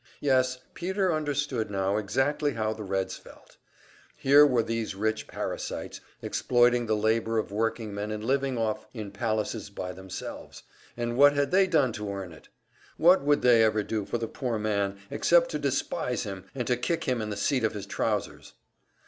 Yes, 0.19 0.57
Peter 0.73 1.13
understood 1.13 1.69
now 1.69 1.97
exactly 1.97 2.53
how 2.53 2.73
the 2.73 2.81
Reds 2.81 3.17
felt. 3.17 3.57
Here 4.17 4.47
were 4.47 4.63
these 4.63 4.95
rich 4.95 5.27
parasites, 5.27 6.01
exploiting 6.23 6.87
the 6.87 6.95
labor 6.95 7.37
of 7.37 7.51
working 7.51 7.93
men 7.93 8.09
and 8.09 8.25
living 8.25 8.57
off 8.57 8.87
in 8.95 9.11
palaces 9.11 9.69
by 9.69 9.91
themselves 9.93 10.63
and 10.97 11.17
what 11.17 11.33
had 11.33 11.51
they 11.51 11.67
done 11.67 11.91
to 11.93 12.09
earn 12.11 12.31
it? 12.31 12.49
What 12.97 13.21
would 13.21 13.43
they 13.43 13.63
ever 13.63 13.83
do 13.83 14.03
for 14.05 14.17
the 14.17 14.27
poor 14.27 14.57
man, 14.57 14.97
except 15.11 15.51
to 15.51 15.59
despise 15.59 16.23
him, 16.23 16.45
and 16.55 16.65
to 16.65 16.77
kick 16.77 17.03
him 17.03 17.21
in 17.21 17.29
the 17.29 17.37
seat 17.37 17.63
of 17.63 17.73
his 17.75 17.85
trousers? 17.85 18.53